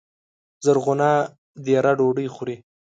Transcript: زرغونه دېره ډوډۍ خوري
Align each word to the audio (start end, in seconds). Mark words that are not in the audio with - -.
زرغونه 0.65 1.09
دېره 1.65 1.91
ډوډۍ 1.99 2.27
خوري 2.35 2.55